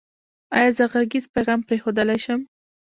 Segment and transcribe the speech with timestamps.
[0.57, 2.41] ایا زه غږیز پیغام پریښودلی شم؟